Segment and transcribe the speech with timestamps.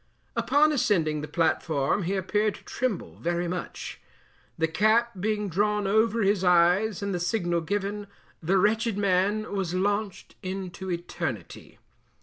[0.35, 4.01] Upon ascending the platform he appeared to tremble very much.
[4.57, 8.07] The cap being drawn over his eyes and the signal given,
[8.41, 11.77] the wretched man was launched into eternity.